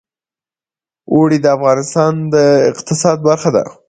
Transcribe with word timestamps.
اوړي 1.13 1.37
د 1.41 1.47
افغانستان 1.57 2.13
د 2.33 2.35
اقتصاد 2.71 3.17
برخه 3.27 3.49
ده. 3.55 3.63